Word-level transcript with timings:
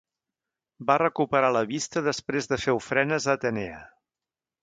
Va 0.91 0.95
recuperar 1.01 1.51
la 1.57 1.61
vista 1.73 2.03
després 2.09 2.49
de 2.53 2.59
fer 2.65 2.75
ofrenes 2.79 3.27
a 3.31 3.39
Atenea. 3.39 3.79